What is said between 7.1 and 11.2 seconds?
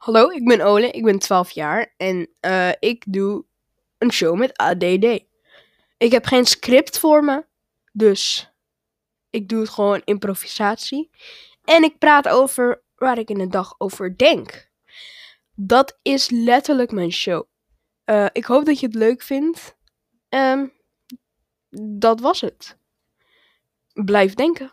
me, dus ik doe het gewoon improvisatie.